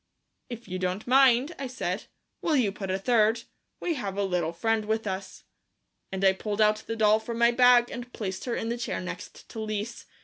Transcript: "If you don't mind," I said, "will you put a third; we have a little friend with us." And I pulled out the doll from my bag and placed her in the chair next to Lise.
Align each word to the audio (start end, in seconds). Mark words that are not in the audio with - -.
"If 0.49 0.67
you 0.67 0.79
don't 0.79 1.05
mind," 1.05 1.53
I 1.59 1.67
said, 1.67 2.05
"will 2.41 2.55
you 2.55 2.71
put 2.71 2.89
a 2.89 2.97
third; 2.97 3.43
we 3.79 3.93
have 3.93 4.17
a 4.17 4.23
little 4.23 4.51
friend 4.51 4.85
with 4.85 5.05
us." 5.05 5.43
And 6.11 6.25
I 6.25 6.33
pulled 6.33 6.59
out 6.59 6.77
the 6.77 6.95
doll 6.95 7.19
from 7.19 7.37
my 7.37 7.51
bag 7.51 7.91
and 7.91 8.11
placed 8.11 8.45
her 8.45 8.55
in 8.55 8.69
the 8.69 8.79
chair 8.79 8.99
next 8.99 9.47
to 9.49 9.59
Lise. 9.59 10.07